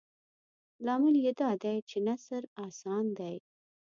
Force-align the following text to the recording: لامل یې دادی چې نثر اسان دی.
لامل 0.85 1.15
یې 1.25 1.31
دادی 1.41 1.77
چې 1.89 1.97
نثر 2.07 2.41
اسان 2.67 3.05
دی. 3.19 3.35